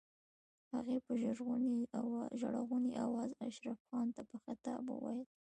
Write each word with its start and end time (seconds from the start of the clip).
هغې 0.73 0.97
په 1.05 1.13
ژړغوني 2.39 2.95
آواز 3.05 3.29
اشرف 3.47 3.79
خان 3.87 4.07
ته 4.15 4.21
په 4.29 4.35
خطاب 4.43 4.83
وويل. 4.89 5.21